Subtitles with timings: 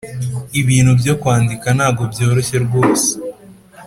[0.61, 3.09] Ibintu byo kwandika ntago byoroshye rwose